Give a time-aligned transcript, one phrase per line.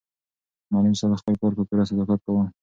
[0.71, 2.45] معلم صاحب خپل کار په پوره صداقت کاوه.